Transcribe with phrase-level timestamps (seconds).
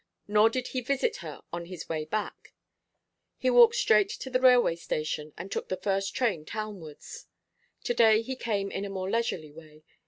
[0.27, 2.55] Nor did ho visit her on his way back;
[3.37, 7.27] he walked straight to the railway station and took the first train townwards.
[7.83, 9.83] To day he came in a more leisurely way.